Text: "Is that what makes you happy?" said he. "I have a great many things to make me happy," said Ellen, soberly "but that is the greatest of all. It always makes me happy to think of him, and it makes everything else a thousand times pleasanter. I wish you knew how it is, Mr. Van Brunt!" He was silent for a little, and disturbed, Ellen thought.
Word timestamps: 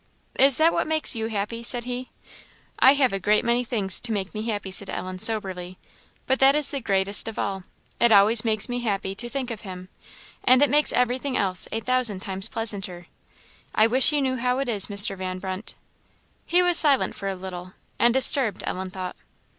"Is 0.39 0.57
that 0.57 0.73
what 0.73 0.87
makes 0.87 1.15
you 1.15 1.27
happy?" 1.27 1.61
said 1.61 1.83
he. 1.83 2.09
"I 2.79 2.93
have 2.95 3.13
a 3.13 3.19
great 3.19 3.45
many 3.45 3.63
things 3.63 4.01
to 4.01 4.11
make 4.11 4.33
me 4.33 4.41
happy," 4.47 4.71
said 4.71 4.89
Ellen, 4.89 5.19
soberly 5.19 5.77
"but 6.25 6.39
that 6.39 6.55
is 6.55 6.71
the 6.71 6.81
greatest 6.81 7.27
of 7.27 7.37
all. 7.37 7.65
It 7.99 8.11
always 8.11 8.43
makes 8.43 8.67
me 8.67 8.79
happy 8.79 9.13
to 9.13 9.29
think 9.29 9.51
of 9.51 9.61
him, 9.61 9.89
and 10.43 10.63
it 10.63 10.71
makes 10.71 10.91
everything 10.91 11.37
else 11.37 11.67
a 11.71 11.81
thousand 11.81 12.21
times 12.21 12.49
pleasanter. 12.49 13.05
I 13.75 13.85
wish 13.85 14.11
you 14.11 14.23
knew 14.23 14.37
how 14.37 14.57
it 14.57 14.67
is, 14.67 14.87
Mr. 14.87 15.15
Van 15.15 15.37
Brunt!" 15.37 15.75
He 16.47 16.63
was 16.63 16.79
silent 16.79 17.13
for 17.13 17.27
a 17.27 17.35
little, 17.35 17.73
and 17.99 18.11
disturbed, 18.11 18.63
Ellen 18.65 18.89
thought. 18.89 19.15